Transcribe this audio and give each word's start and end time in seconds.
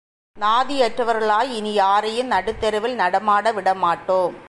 நாதியற்றவர்களாய் 0.37 1.51
இனி 1.51 1.73
யாரையும் 1.73 2.31
நடுத்தெருவில் 2.31 2.95
நடமாட 2.95 3.51
விடமாட்டோம். 3.53 4.35